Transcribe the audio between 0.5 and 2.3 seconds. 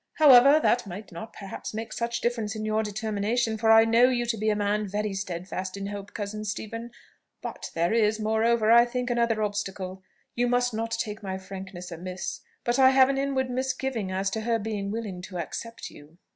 that might not perhaps make such